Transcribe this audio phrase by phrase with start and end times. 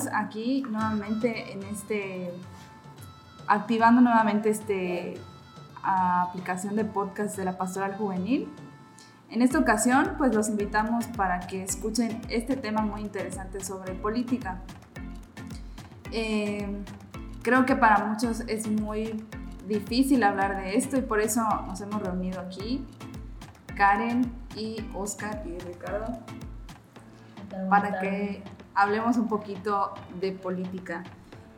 [0.00, 2.32] Estamos aquí nuevamente en este,
[3.46, 5.20] activando nuevamente este
[5.82, 8.48] aplicación de podcast de la Pastoral Juvenil.
[9.28, 14.62] En esta ocasión, pues los invitamos para que escuchen este tema muy interesante sobre política.
[16.12, 16.82] Eh,
[17.42, 19.22] creo que para muchos es muy
[19.68, 22.86] difícil hablar de esto y por eso nos hemos reunido aquí,
[23.76, 26.18] Karen y Oscar y Ricardo,
[27.68, 28.42] para que
[28.74, 31.04] hablemos un poquito de política.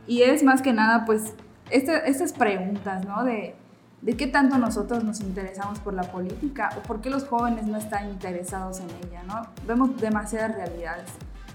[0.07, 1.33] Y es más que nada, pues,
[1.69, 3.23] este, estas preguntas, ¿no?
[3.23, 3.55] De,
[4.03, 7.77] de qué tanto nosotros nos interesamos por la política o por qué los jóvenes no
[7.77, 9.47] están interesados en ella, ¿no?
[9.65, 11.09] Vemos demasiadas realidades,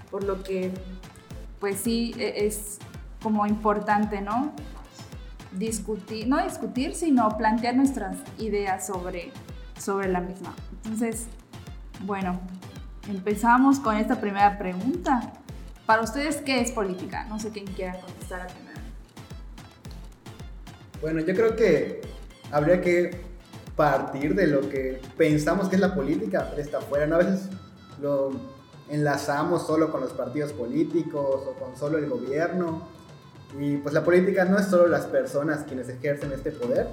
[0.09, 0.73] por lo que,
[1.59, 2.79] pues sí, e, es
[3.21, 4.51] como importante, ¿no?
[5.51, 9.31] Discutir, no discutir, sino plantear nuestras ideas sobre,
[9.77, 10.55] sobre la misma.
[10.71, 11.27] Entonces,
[12.03, 12.39] bueno,
[13.07, 15.33] empezamos con esta primera pregunta.
[15.89, 17.25] Para ustedes, ¿qué es política?
[17.29, 18.79] No sé quién quiera contestar a primera.
[21.01, 22.01] Bueno, yo creo que
[22.51, 23.19] habría que
[23.75, 27.15] partir de lo que pensamos que es la política, está afuera, ¿no?
[27.15, 27.49] A veces
[27.99, 28.29] lo
[28.87, 32.87] enlazamos solo con los partidos políticos o con solo el gobierno.
[33.59, 36.87] Y pues la política no es solo las personas quienes ejercen este poder,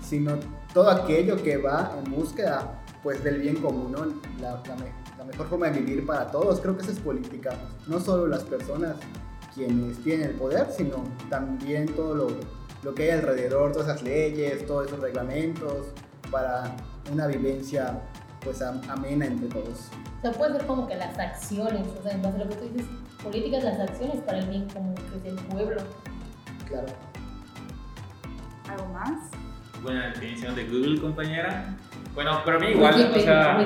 [0.00, 0.38] sino
[0.72, 4.62] todo aquello que va en búsqueda pues del bien común, la,
[5.26, 6.60] mejor forma de vivir para todos.
[6.60, 7.54] Creo que eso es política,
[7.86, 8.96] no solo las personas
[9.54, 12.28] quienes tienen el poder, sino también todo lo,
[12.82, 15.86] lo que hay alrededor, todas esas leyes, todos esos reglamentos
[16.30, 16.76] para
[17.12, 18.00] una vivencia
[18.42, 19.90] pues amena entre todos.
[20.18, 22.56] O sea, puede ser como que las acciones, o sea, en base a lo que
[22.56, 22.86] tú dices,
[23.22, 25.82] políticas, las acciones para el bien común, que es el pueblo.
[26.68, 26.86] Claro.
[28.68, 29.30] ¿Algo más?
[29.82, 31.76] Buena definición de Google, compañera.
[32.14, 33.58] Bueno, para mí igual, o sea,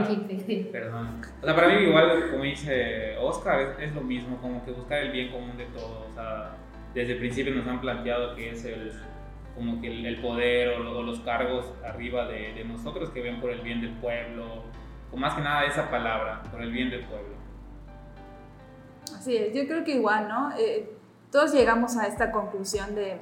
[0.72, 1.20] perdón.
[1.40, 5.12] O sea, para mí igual, como dice Oscar, es, lo mismo, como que buscar el
[5.12, 6.08] bien común de todos.
[6.10, 6.56] O sea,
[6.92, 8.92] desde el principio nos han planteado que es el,
[9.54, 13.60] como que el, poder o, los cargos arriba de, de, nosotros que ven por el
[13.60, 14.64] bien del pueblo,
[15.12, 17.36] o más que nada esa palabra, por el bien del pueblo.
[19.16, 20.50] Así es, yo creo que igual, ¿no?
[20.58, 20.90] Eh,
[21.30, 23.18] todos llegamos a esta conclusión de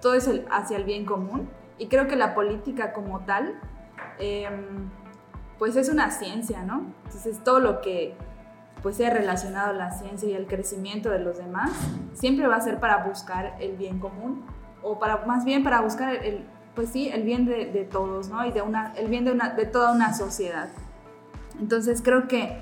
[0.00, 1.48] todo es el, hacia el bien común
[1.82, 3.58] y creo que la política como tal,
[4.20, 4.88] em,
[5.58, 6.86] pues es una ciencia, ¿no?
[7.06, 8.14] Entonces todo lo que
[8.84, 11.72] pues sea relacionado a la ciencia y el crecimiento de los demás,
[12.14, 14.44] siempre va a ser para buscar el bien común
[14.80, 16.44] o para más bien para buscar el,
[16.76, 18.46] pues sí, el bien de, de, todos, ¿no?
[18.46, 20.68] Y de una, el bien de, una, de toda una sociedad.
[21.58, 22.58] Entonces creo que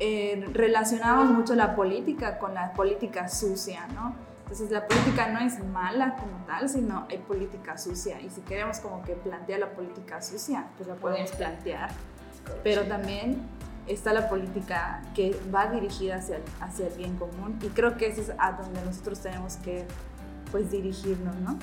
[0.00, 4.25] eh, relacionamos mucho la política con la política sucia, ¿no?
[4.46, 8.20] Entonces la política no es mala como tal, sino hay política sucia.
[8.20, 11.90] Y si queremos como que plantear la política sucia, pues la podemos plantear.
[12.62, 13.42] Pero también
[13.88, 17.58] está la política que va dirigida hacia, hacia el bien común.
[17.60, 19.84] Y creo que eso es a donde nosotros tenemos que
[20.52, 21.58] pues dirigirnos, ¿no?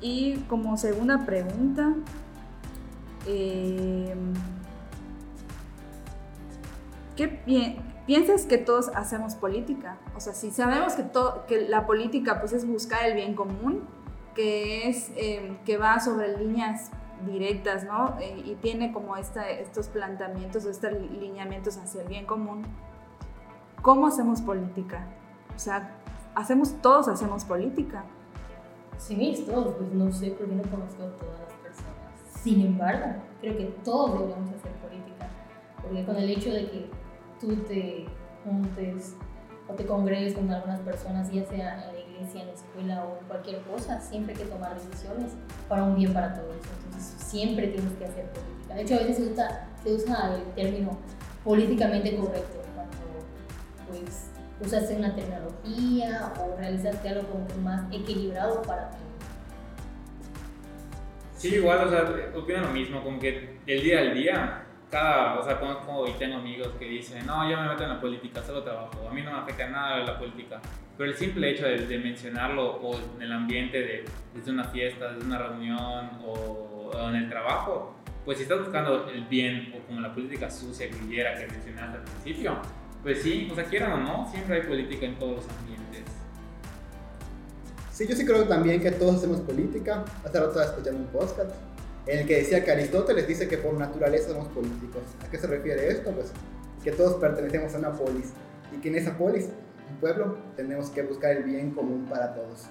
[0.00, 1.92] Y como segunda pregunta,
[3.26, 4.14] eh,
[7.16, 7.95] ¿qué piensas?
[8.06, 9.98] Piensas que todos hacemos política.
[10.16, 11.04] O sea, si sabemos que,
[11.48, 13.82] que la política pues, es buscar el bien común,
[14.34, 16.90] que, es, em, que va sobre líneas
[17.26, 18.16] directas, ¿no?
[18.20, 22.62] Eh, y tiene como esta, estos planteamientos o estos lineamientos hacia el bien común.
[23.82, 25.06] ¿Cómo hacemos política?
[25.54, 25.96] O sea,
[26.34, 28.04] hacemos, todos hacemos política.
[28.98, 32.40] Sí, todos, pues no sé, porque no conozco a todas las personas.
[32.42, 35.28] Sin embargo, creo que todos deberíamos hacer política,
[35.82, 36.90] porque con el hecho de que
[37.40, 38.06] tú te
[38.44, 39.16] juntes
[39.68, 43.18] o te congregues con algunas personas, ya sea en la iglesia, en la escuela o
[43.18, 45.32] en cualquier cosa, siempre hay que tomar decisiones
[45.68, 46.54] para un bien para todos.
[46.54, 48.74] Entonces, siempre tienes que hacer política.
[48.74, 50.96] De hecho, a veces se usa, se usa el término
[51.44, 52.96] políticamente correcto cuando
[53.88, 54.30] pues,
[54.60, 58.98] usaste una tecnología o realizaste algo como más equilibrado para ti.
[61.36, 62.04] Sí, igual, o sea,
[62.34, 66.36] opino lo mismo, como que el día al día cada, o sea, conozco y tengo
[66.36, 69.32] amigos que dicen, no, yo me meto en la política, solo trabajo, a mí no
[69.32, 70.60] me afecta nada la política.
[70.96, 74.04] Pero el simple hecho de, mencionarlo o en el ambiente de,
[74.34, 77.94] desde una fiesta, desde una reunión o, en el trabajo,
[78.24, 82.04] pues si estás buscando el bien o como la política sucia, grillera que mencionaste al
[82.04, 82.56] principio,
[83.02, 86.04] pues sí, o sea, quieran o no, siempre hay política en todos los ambientes.
[87.92, 90.04] Sí, yo sí creo también que todos hacemos política.
[90.24, 91.50] Hace rato estaba escuchando un podcast
[92.06, 95.02] en el que decía que Aristóteles dice que por naturaleza somos políticos.
[95.24, 96.12] ¿A qué se refiere esto?
[96.12, 96.32] Pues
[96.82, 98.32] que todos pertenecemos a una polis
[98.72, 99.48] y que en esa polis,
[99.90, 102.66] un pueblo, tenemos que buscar el bien común para todos.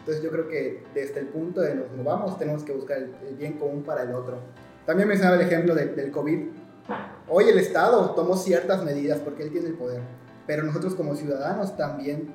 [0.00, 3.54] Entonces yo creo que desde el punto de nos movamos tenemos que buscar el, bien
[3.54, 4.38] común para el otro.
[4.84, 6.40] También mencionaba el ejemplo del COVID.
[7.30, 10.02] Hoy el Estado tomó ciertas medidas porque él tiene el poder,
[10.46, 12.34] pero nosotros como ciudadanos también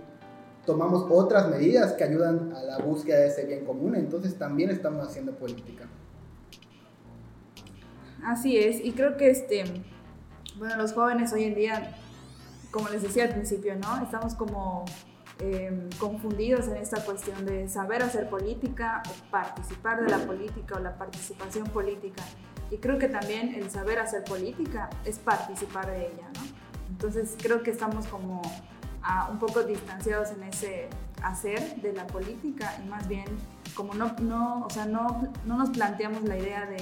[0.65, 5.07] tomamos otras medidas que ayudan a la búsqueda de ese bien común, entonces también estamos
[5.07, 5.85] haciendo política.
[8.25, 9.63] Así es, y creo que este,
[10.57, 11.95] bueno, los jóvenes hoy en día,
[12.71, 14.03] como les decía al principio, ¿no?
[14.03, 14.85] Estamos como
[15.39, 20.79] em, confundidos en esta cuestión de saber hacer política o participar de la política o
[20.79, 22.23] la participación política.
[22.71, 26.41] Y creo que también el saber hacer política es participar de ella, ¿no?
[26.89, 28.41] Entonces creo que estamos como
[29.31, 30.89] un poco distanciados en ese
[31.23, 33.25] hacer de la política y más bien
[33.75, 36.77] como no, no, o sea, no, no nos planteamos la idea de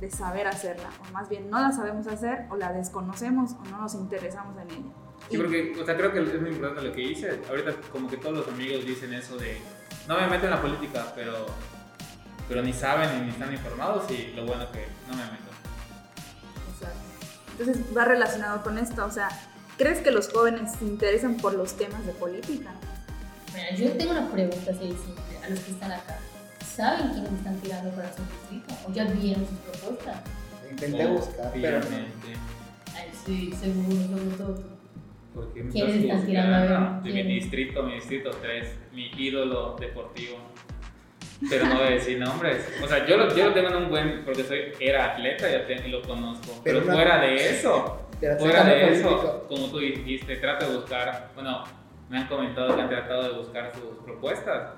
[0.00, 3.78] de saber hacerla, o más bien no la sabemos hacer o la desconocemos o no
[3.78, 4.92] nos interesamos en ella.
[5.28, 7.40] Sí, porque, o sea, creo que es muy importante lo que dice.
[7.48, 9.58] Ahorita como que todos los amigos dicen eso de,
[10.06, 11.46] no me meto en la política, pero,
[12.46, 15.50] pero ni saben ni están informados y lo bueno que no me meto.
[16.72, 16.98] Exacto.
[17.58, 19.28] Entonces va relacionado con esto, o sea,
[19.76, 22.70] ¿crees que los jóvenes se interesan por los temas de política?
[23.52, 26.18] Mira, yo tengo una pregunta así simple a los que están acá
[26.78, 30.22] saben quiénes están tirando para su distrito o ya vieron sus propuestas.
[30.70, 31.96] Intenté buscar, pero no.
[32.94, 34.78] Ay, sí, seguro, sobre todo
[35.72, 37.12] ¿Quiénes están tirando a ver?
[37.12, 40.38] De mi distrito, mi distrito 3, mi ídolo deportivo.
[41.50, 42.68] Pero no voy a decir nombres.
[42.82, 44.24] O sea, yo lo, yo lo tengo en un buen.
[44.24, 46.60] Porque soy, era atleta y lo conozco.
[46.64, 48.08] Pero, fuera de eso,
[48.38, 51.30] fuera de eso, como tú dijiste, trato de buscar.
[51.34, 51.62] Bueno,
[52.08, 54.74] me han comentado que han tratado de buscar sus propuestas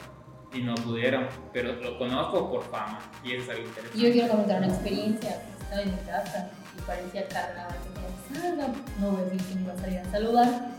[0.53, 3.99] y no pudieron, pero lo conozco por fama y eso es algo interesante.
[3.99, 8.69] Yo quiero comentar una experiencia, estaba en mi casa y parecía carnada que me salga,
[9.01, 10.71] no veo quién iba a salir a saludar.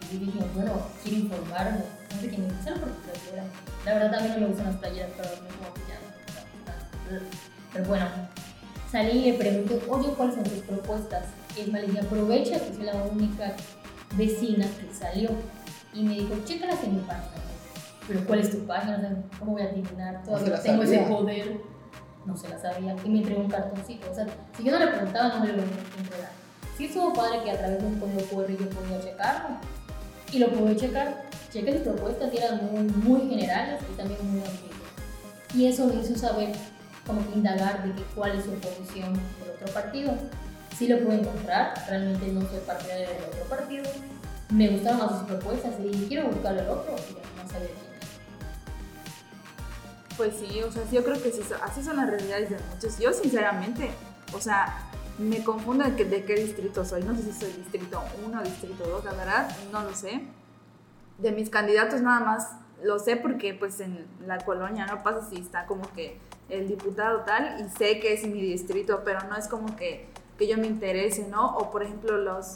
[0.00, 0.72] Y yo dije, bueno,
[1.02, 1.78] quiero informarme,
[2.14, 3.44] no sé quién es, solo por playera.
[3.84, 7.20] La verdad también no me gustan las playeras, pero me como que ya
[7.72, 8.06] Pero bueno,
[8.90, 11.26] salí y le pregunté, oye, ¿cuáles son tus propuestas?
[11.58, 13.54] Es más, le aprovecha que soy la única
[14.16, 15.30] vecina que salió.
[15.92, 17.44] Y me dijo, chécalas en mi página
[18.06, 19.24] pero ¿cuál es tu página?
[19.38, 20.22] ¿Cómo voy a adivinar?
[20.24, 21.60] Todavía tengo ese poder.
[22.26, 22.96] No se la sabía.
[23.04, 24.10] Y me entregó un cartoncito.
[24.10, 26.30] O sea, si yo no le preguntaba, no me lo iba a entregar.
[26.76, 29.56] Sí estuvo padre que a través de un código QR yo podía checarlo.
[30.32, 31.24] Y lo pude checar.
[31.50, 34.74] Chequé sus propuestas y eran muy, muy generales y también muy antiguas.
[35.54, 36.50] Y eso me hizo saber,
[37.06, 40.12] como que indagar de que cuál es su posición del otro partido.
[40.76, 43.84] Sí lo pude encontrar, realmente no soy partidaria del otro partido.
[44.50, 47.68] Me gustaron más sus propuestas y quiero buscar el otro y no sabía
[50.16, 52.98] pues sí, o sea, yo creo que sí, así son las realidades de muchos.
[52.98, 53.90] Yo sinceramente,
[54.32, 54.76] o sea,
[55.18, 57.02] me confundo de, de qué distrito soy.
[57.02, 60.22] No sé si soy distrito 1 o distrito 2, la verdad, no lo sé.
[61.18, 65.36] De mis candidatos nada más lo sé porque pues en la colonia no pasa si
[65.36, 66.18] está como que
[66.48, 70.08] el diputado tal y sé que es mi distrito, pero no es como que,
[70.38, 71.56] que yo me interese, ¿no?
[71.56, 72.54] O por ejemplo los,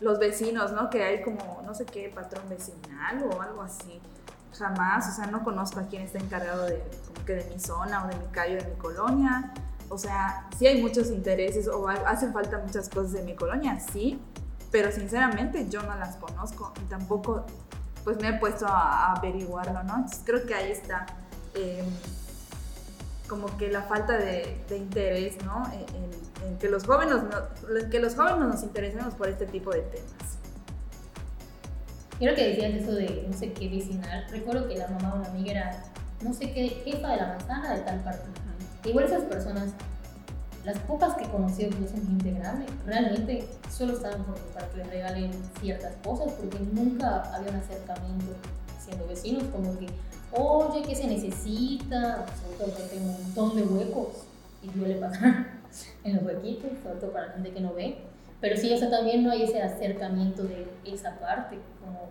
[0.00, 0.88] los vecinos, ¿no?
[0.88, 4.00] Que hay como, no sé qué, patrón vecinal o algo así
[4.58, 8.04] jamás, o sea, no conozco a quién está encargado de, como que de mi zona
[8.04, 9.52] o de mi calle o de mi colonia.
[9.88, 14.20] O sea, sí hay muchos intereses o hacen falta muchas cosas de mi colonia, sí,
[14.70, 17.46] pero sinceramente yo no las conozco y tampoco
[18.04, 19.96] pues me he puesto a, averiguarlo, ¿no?
[19.96, 21.06] Entonces creo que ahí está
[21.54, 21.86] em,
[23.28, 25.64] como que la falta de, interés, ¿no?
[26.44, 27.16] En, que, los jóvenes
[27.90, 30.38] que los jóvenes nos interesemos por este tipo de temas.
[32.18, 34.24] Creo que decías eso de no sé qué vecinal.
[34.30, 35.84] Recuerdo que la mamá de una amiga era
[36.22, 38.24] no sé qué jefa de la manzana de tal parte.
[38.84, 39.70] Igual esas personas,
[40.64, 45.30] las pocas que conocí que son gente grande, realmente solo estaban para que les regalen
[45.60, 48.32] ciertas cosas porque nunca había un acercamiento
[48.82, 49.88] siendo vecinos, como que,
[50.32, 52.26] oye, ¿qué se necesita?
[52.40, 54.08] Sobre todo porque hay un montón de huecos
[54.62, 55.48] y duele pasar
[56.04, 57.98] en los huequitos, sobre todo para la gente que no ve
[58.40, 62.10] pero sí, o sea, también no hay ese acercamiento de esa parte, como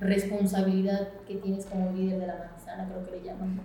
[0.00, 3.60] responsabilidad que tienes como líder de la manzana, creo que le llaman.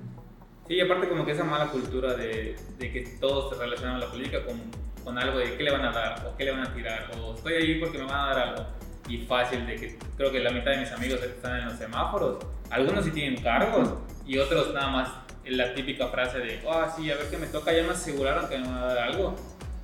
[0.68, 4.00] Sí, y aparte como que esa mala cultura de, de que todos se relacionan a
[4.00, 4.60] la política con,
[5.04, 7.34] con, algo de qué le van a dar o qué le van a tirar o
[7.34, 8.66] estoy ahí porque me van a dar algo.
[9.08, 12.46] Y fácil de que creo que la mitad de mis amigos están en los semáforos,
[12.70, 13.96] algunos sí tienen cargos
[14.28, 15.10] y otros nada más
[15.46, 18.48] la típica frase de, ah, oh, sí, a ver qué me toca, ya me aseguraron
[18.48, 19.36] que me van a dar algo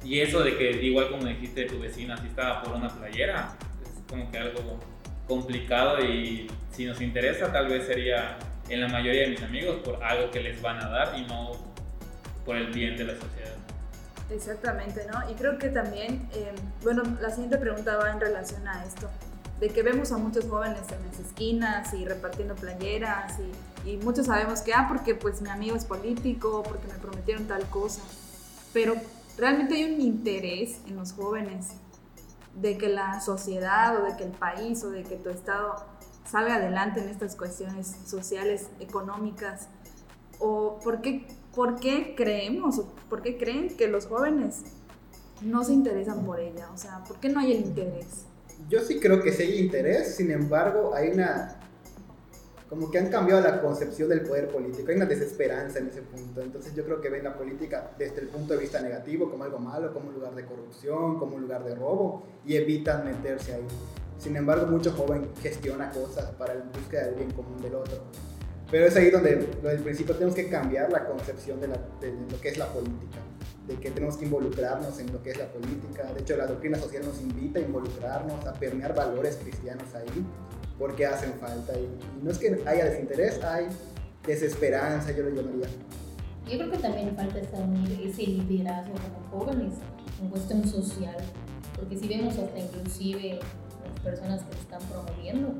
[0.05, 4.01] y eso de que, igual como dijiste, tu vecina si estaba por una playera, es
[4.07, 4.79] como que algo
[5.27, 8.37] complicado y si nos interesa tal vez sería
[8.69, 11.53] en la mayoría de mis amigos por algo que les van a dar y no
[12.45, 13.55] por el bien de la sociedad.
[14.29, 15.29] Exactamente, ¿no?
[15.29, 16.51] Y creo que también, eh,
[16.83, 19.09] bueno, la siguiente pregunta va en relación a esto,
[19.59, 23.39] de que vemos a muchos jóvenes en las esquinas y repartiendo playeras
[23.85, 27.47] y, y muchos sabemos que, ah, porque pues mi amigo es político, porque me prometieron
[27.47, 28.01] tal cosa,
[28.73, 28.95] pero
[29.37, 31.67] realmente hay un interés en los jóvenes
[32.55, 35.75] de que la sociedad o de que el país o de que tu estado
[36.29, 39.69] salga adelante en estas cuestiones sociales, económicas?
[40.39, 44.63] ¿O por qué, por qué creemos, o por qué creen que los jóvenes
[45.41, 46.69] no se interesan por ella?
[46.73, 48.25] O sea, ¿por qué no hay el interés?
[48.69, 51.59] Yo sí creo que sí hay interés, sin embargo, hay una
[52.69, 56.41] como que han cambiado la concepción del poder político, hay una desesperanza en ese punto,
[56.41, 59.59] entonces yo creo que ven la política desde el punto de vista negativo, como algo
[59.59, 63.67] malo, como un lugar de corrupción, como un lugar de robo, y evitan meterse ahí.
[64.17, 68.01] Sin embargo, mucho joven gestiona cosas para el búsqueda del bien común del otro.
[68.71, 72.41] Pero es ahí donde, desde el principio tenemos que cambiar la concepción de, de lo
[72.41, 73.19] que es la política,
[73.67, 76.11] de que tenemos que involucrarnos en lo que es la política.
[76.13, 80.25] De hecho, la doctrina social nos invita a involucrarnos, a permear valores cristianos ahí
[80.77, 81.73] porque hacen falta.
[81.73, 83.67] Y, no es que haya desinterés, hay
[84.25, 85.67] desesperanza, yo lo llamaría.
[86.47, 89.73] Yo creo que también falta ese liderazgo como jóvenes
[90.21, 91.17] en cuestión social,
[91.75, 93.39] porque si vemos hasta inclusive
[93.83, 95.53] las personas que están promoviendo,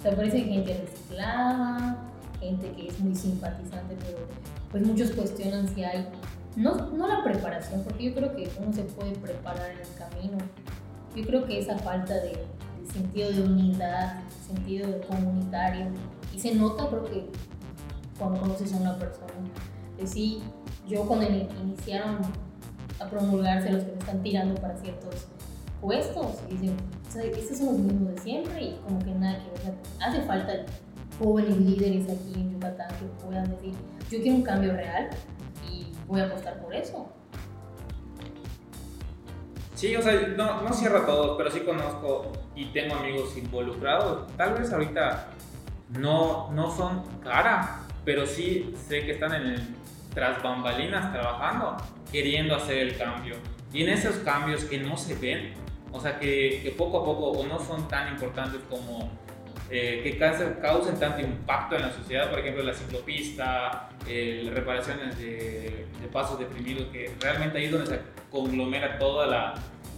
[0.00, 2.08] se aparece gente reciclada,
[2.40, 4.18] gente que es muy simpatizante, pero
[4.70, 6.08] pues muchos cuestionan si hay,
[6.54, 10.38] no, no la preparación, porque yo creo que uno se puede preparar en el camino,
[11.16, 12.44] yo creo que esa falta de,
[12.92, 15.86] sentido de unidad, sentido de comunitario.
[16.34, 17.26] Y se nota creo que
[18.18, 19.32] cuando conoces a una persona.
[19.96, 20.42] De sí,
[20.86, 22.18] yo cuando iniciaron
[23.00, 25.26] a promulgarse los que me están tirando para ciertos
[25.80, 26.76] puestos, y dicen,
[27.36, 29.74] estos son los mismos de siempre y como que nada que ver.
[30.00, 30.52] hace falta
[31.18, 33.72] jóvenes líderes aquí en Yucatán que puedan decir,
[34.10, 35.08] yo quiero un cambio real
[35.70, 37.08] y voy a apostar por eso.
[39.78, 44.26] Sí, o sea, no, no cierro a todos, pero sí conozco y tengo amigos involucrados.
[44.36, 45.28] Tal vez ahorita
[45.90, 49.76] no, no son cara, pero sí sé que están en
[50.12, 51.76] tras bambalinas trabajando,
[52.10, 53.36] queriendo hacer el cambio.
[53.72, 55.54] Y en esos cambios que no se ven,
[55.92, 59.08] o sea, que, que poco a poco o no son tan importantes como
[59.70, 65.86] eh, que causen, tanto impacto en la sociedad, por ejemplo, la ciclopista, eh, reparaciones de,
[66.00, 69.54] de, pasos deprimidos, que realmente ahí es donde se conglomera toda la,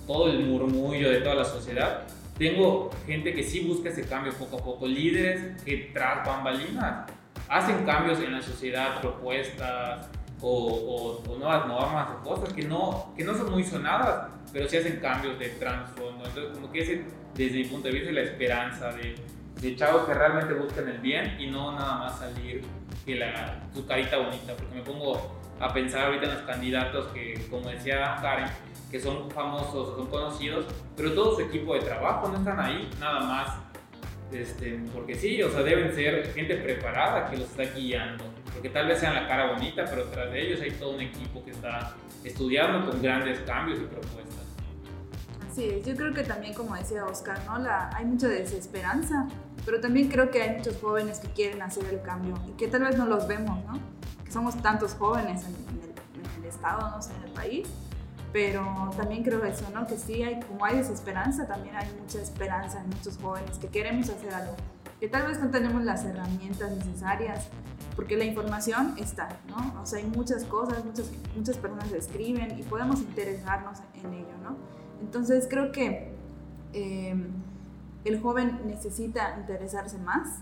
[0.06, 2.02] todo el murmullo de toda la sociedad.
[2.36, 7.08] Tengo gente que sí busca ese cambio poco a poco, líderes que tras bambalinas
[7.48, 10.08] hacen cambios en la sociedad, propuestas
[10.40, 14.78] o, o, nuevas normas o cosas que no, que no son muy sonadas, pero sí
[14.78, 16.24] hacen cambios de trasfondo.
[16.24, 19.14] Entonces, como que ese, desde mi punto de vista, la esperanza de,
[19.60, 22.62] de chavos que realmente buscan el bien y no nada más salir
[23.04, 27.46] que la, su carita bonita, porque me pongo a pensar ahorita en los candidatos que,
[27.50, 28.48] como decía Karen,
[28.90, 33.20] que son famosos, son conocidos, pero todo su equipo de trabajo no están ahí nada
[33.20, 33.58] más,
[34.32, 38.88] este, porque sí, o sea, deben ser gente preparada que los está guiando, porque tal
[38.88, 41.94] vez sean la cara bonita, pero tras de ellos hay todo un equipo que está
[42.24, 44.40] estudiando con grandes cambios y propuestas.
[45.50, 47.58] Así es, yo creo que también, como decía Oscar, ¿no?
[47.58, 49.26] La, hay mucha desesperanza,
[49.64, 52.82] pero también creo que hay muchos jóvenes que quieren hacer el cambio y que tal
[52.82, 53.78] vez no los vemos, ¿no?
[54.24, 57.68] Que somos tantos jóvenes en, el, en el, estado, no sé, en el país,
[58.32, 59.86] pero también creo eso, ¿no?
[59.86, 64.08] Que sí, hay, como hay desesperanza, también hay mucha esperanza en muchos jóvenes que queremos
[64.08, 64.54] hacer algo,
[64.98, 67.48] que tal vez no tenemos las herramientas necesarias,
[67.96, 69.80] porque la información está, ¿no?
[69.82, 74.56] O sea, hay muchas cosas, muchas, muchas personas escriben y podemos interesarnos en ello, ¿no?
[75.00, 76.14] Entonces creo que
[76.72, 77.14] eh,
[78.04, 80.40] el joven necesita interesarse más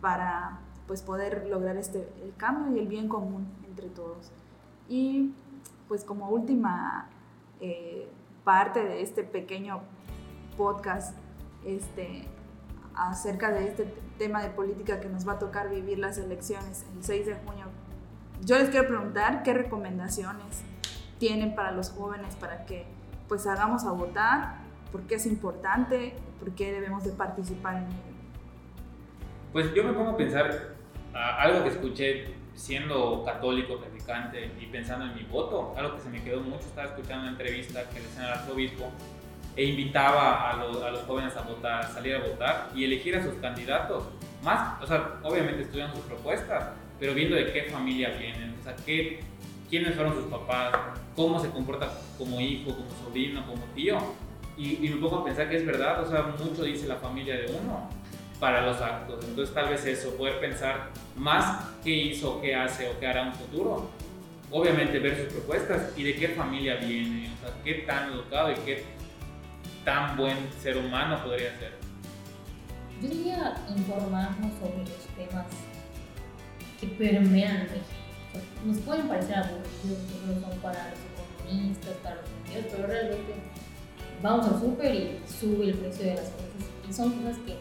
[0.00, 4.30] para pues poder lograr este, el cambio y el bien común entre todos.
[4.88, 5.34] Y
[5.88, 7.08] pues como última
[7.60, 8.08] eh,
[8.44, 9.80] parte de este pequeño
[10.56, 11.16] podcast
[11.64, 12.24] este,
[12.94, 13.84] acerca de este
[14.18, 17.66] tema de política que nos va a tocar vivir las elecciones el 6 de junio.
[18.44, 20.62] Yo les quiero preguntar qué recomendaciones
[21.18, 22.86] tienen para los jóvenes para que
[23.28, 24.58] pues hagamos a votar,
[24.92, 28.16] por qué es importante, por qué debemos de participar en ello.
[29.52, 30.76] Pues yo me pongo a pensar
[31.12, 36.22] algo que escuché siendo católico, practicante y pensando en mi voto, algo que se me
[36.22, 38.90] quedó mucho, estaba escuchando una entrevista que le hacían al arzobispo
[39.56, 43.22] e invitaba a, a los jóvenes a votar, a salir a votar y elegir a
[43.22, 44.04] sus candidatos.
[44.42, 48.76] Más, o sea, obviamente estudian sus propuestas, pero viendo de qué familia vienen, o sea,
[48.84, 49.20] qué,
[49.68, 50.74] quiénes fueron sus papás,
[51.14, 51.88] cómo se comporta
[52.18, 53.98] como hijo, como sobrino, como tío.
[54.56, 57.36] Y, y me pongo a pensar que es verdad, o sea, mucho dice la familia
[57.36, 57.90] de uno
[58.40, 59.24] para los actos.
[59.24, 63.28] Entonces tal vez eso, poder pensar más qué hizo, qué hace o qué hará en
[63.28, 63.90] un futuro.
[64.50, 68.54] Obviamente ver sus propuestas y de qué familia viene, o sea, qué tan educado y
[68.56, 68.84] qué
[69.84, 71.72] tan buen ser humano podría ser.
[73.00, 75.46] Yo diría informarnos sobre los temas
[76.80, 77.82] que permean México.
[78.64, 83.34] Nos pueden parecer aburridos, no son para los economistas, para los sentidos, pero realmente
[84.22, 86.46] vamos al súper y sube el precio de las cosas.
[86.88, 87.56] Y son cosas que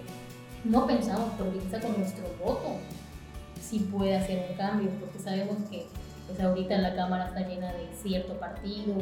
[0.64, 2.76] no pensamos, pero quizá con nuestro voto
[3.60, 5.88] sí puede hacer un cambio, porque sabemos que
[6.28, 8.96] pues ahorita la Cámara está llena de cierto partido,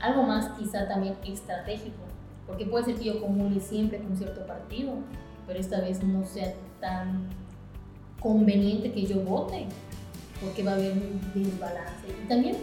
[0.00, 2.02] algo más quizá también estratégico,
[2.46, 4.94] porque puede ser que yo comule siempre con cierto partido,
[5.46, 7.28] pero esta vez no sea tan
[8.20, 9.66] conveniente que yo vote,
[10.40, 12.08] porque va a haber un desbalance.
[12.24, 12.56] Y también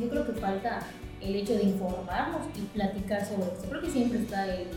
[0.00, 0.80] yo creo que falta
[1.20, 3.68] el hecho de informarnos y platicar sobre esto.
[3.68, 4.68] Creo que siempre está el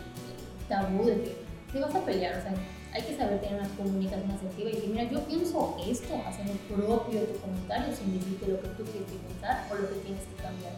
[0.67, 1.37] tabú de que
[1.71, 2.53] te vas a pelear, o sea,
[2.93, 6.57] hay que saber tener una comunicación asertiva y decir, mira, yo pienso esto, hacer el
[6.57, 10.43] propio tu comentario sin decirte lo que tú que pensar o lo que tienes que
[10.43, 10.73] cambiar.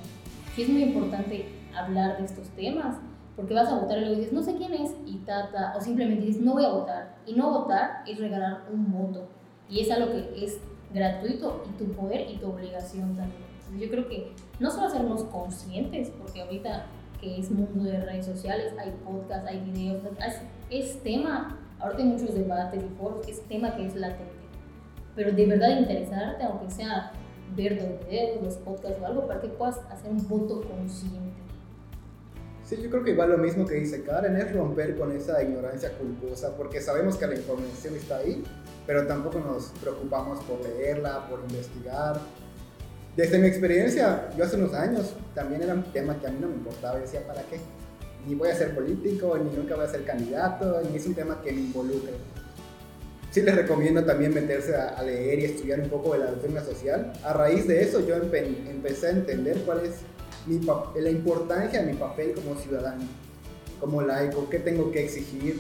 [0.55, 2.98] Sí es muy importante hablar de estos temas,
[3.36, 6.25] porque vas a votar y luego dices, no sé quién es, y tata, o simplemente
[6.25, 7.15] dices, no voy a votar.
[7.25, 9.27] Y no votar es regalar un voto.
[9.67, 10.60] Y es algo que es
[10.93, 13.52] gratuito y tu poder y tu obligación también.
[13.79, 16.85] Yo creo que no solo hacernos conscientes, porque ahorita
[17.19, 22.09] que es mundo de redes sociales, hay podcasts, hay videos, es, es tema, ahorita hay
[22.09, 24.33] muchos debates y foros, es tema que es latente.
[25.15, 27.11] Pero de verdad interesarte, aunque sea
[27.55, 31.33] ver los videos, los podcasts o algo, para que puedas hacer un voto consciente.
[32.63, 35.91] Sí, yo creo que igual lo mismo que dice Karen es romper con esa ignorancia
[35.97, 38.43] culposa, porque sabemos que la información está ahí,
[38.87, 42.19] pero tampoco nos preocupamos por leerla, por investigar.
[43.15, 46.48] Desde mi experiencia, yo hace unos años también era un tema que a mí no
[46.48, 47.60] me importaba, decía, ¿para qué?
[48.27, 51.39] Ni voy a ser político, ni nunca voy a ser candidato, ni es un tema
[51.43, 52.13] que me involucre.
[53.29, 57.13] Sí les recomiendo también meterse a, leer y estudiar un poco de la doctrina social.
[57.23, 60.02] A raíz de eso yo empecé a entender cuál es
[60.95, 63.04] la importancia de mi papel como ciudadano,
[63.80, 65.60] como laico, qué tengo que exigir,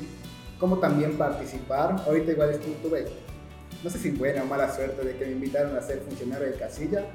[0.59, 2.03] cómo también participar.
[2.07, 3.05] Ahorita igual tuve,
[3.83, 6.53] no sé si buena o mala suerte de que me invitaron a ser funcionario de
[6.53, 7.05] casilla.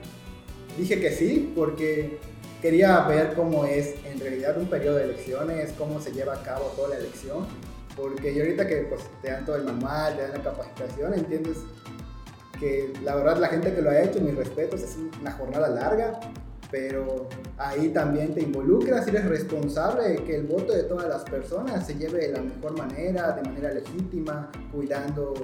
[0.78, 2.18] Dije que sí, porque
[2.62, 6.66] quería ver cómo es en realidad un periodo de elecciones, cómo se lleva a cabo
[6.76, 7.46] toda la elección,
[7.96, 11.58] porque yo ahorita que pues, te dan todo el manual, te dan la capacitación, entiendes
[12.60, 16.20] que la verdad la gente que lo ha hecho, mis respetos, es una jornada larga,
[16.70, 21.24] pero ahí también te involucras y eres responsable de que el voto de todas las
[21.24, 25.34] personas se lleve de la mejor manera, de manera legítima, cuidando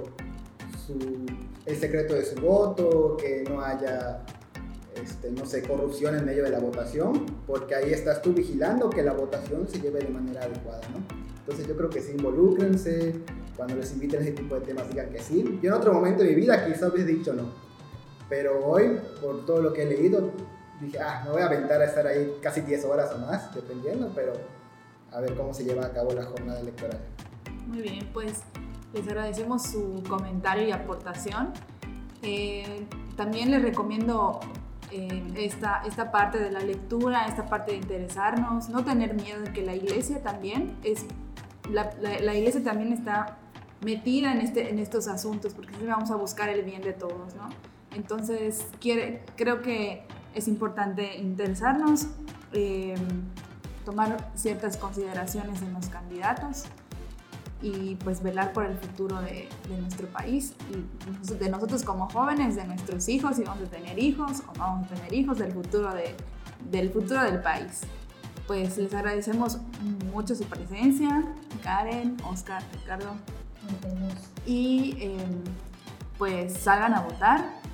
[1.66, 4.22] el secreto de su voto, que no haya,
[5.04, 9.02] este, no sé, corrupción en medio de la votación, porque ahí estás tú vigilando que
[9.02, 10.98] la votación se lleve de manera adecuada, ¿no?
[11.40, 13.20] Entonces yo creo que sí, involúcrense,
[13.54, 15.58] cuando les inviten a ese tipo de temas digan que sí.
[15.62, 17.50] Yo en otro momento de mi vida quizás hubiese dicho no,
[18.30, 20.30] pero hoy, por todo lo que he leído,
[20.80, 24.10] dije, ah, me voy a aventar a estar ahí casi 10 horas o más, dependiendo,
[24.14, 24.32] pero
[25.12, 26.98] a ver cómo se lleva a cabo la jornada electoral.
[27.66, 28.40] Muy bien, pues
[28.94, 31.52] les agradecemos su comentario y aportación.
[32.22, 32.86] Eh,
[33.16, 34.40] también les recomiendo
[34.90, 39.52] eh, esta, esta parte de la lectura, esta parte de interesarnos, no tener miedo de
[39.52, 41.04] que la iglesia también es,
[41.70, 43.38] la, la, iglesia también está
[43.82, 47.48] metida en, este, en estos asuntos, porque vamos a buscar el bien de todos, ¿no?
[47.94, 52.08] Entonces, quiere, creo que es importante interesarnos,
[52.52, 52.94] eh,
[53.84, 56.64] tomar ciertas consideraciones en los candidatos
[57.64, 59.48] y pues velar por el futuro de,
[59.81, 64.42] nuestro país y de nosotros como jóvenes, de nuestros hijos, si vamos a tener hijos
[64.46, 66.14] o no vamos a tener hijos, del futuro, de,
[66.70, 67.81] del, futuro del país.
[68.46, 69.59] Pues les agradecemos
[70.12, 71.24] mucho su presencia,
[71.62, 73.14] Karen, Oscar, Ricardo.
[74.44, 75.42] Y em,
[76.18, 77.64] pues salgan a votar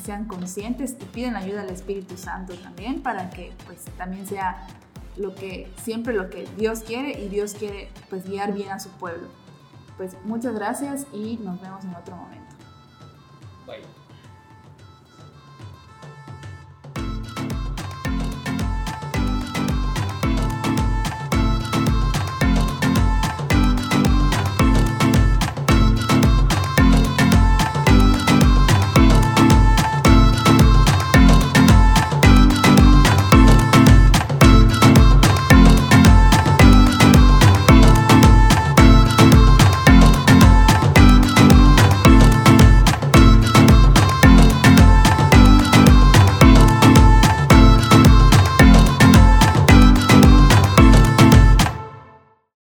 [0.00, 4.66] sean conscientes y piden ayuda al Espíritu Santo también para que pues también sea
[5.16, 8.88] lo que siempre lo que Dios quiere y Dios quiere pues guiar bien a su
[8.90, 9.28] pueblo.
[10.00, 12.54] Pues muchas gracias y nos vemos en otro momento.
[13.66, 13.99] Bye.